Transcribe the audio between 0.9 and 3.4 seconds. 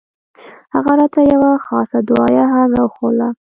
راته يوه خاصه دعايه هم راوښووله.